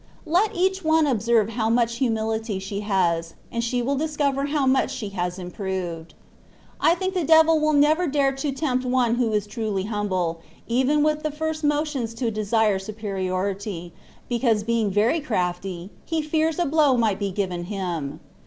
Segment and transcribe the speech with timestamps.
[0.25, 4.89] Let each one observe how much humility she has, and she will discover how much
[4.89, 6.15] she has improved.
[6.79, 11.03] I think the devil will never dare to tempt one who is truly humble, even
[11.03, 13.93] with the first motions to desire superiority,
[14.27, 18.21] because being very crafty, he fears a blow might be given him.